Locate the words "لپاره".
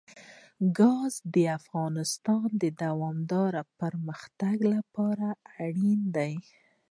4.73-5.27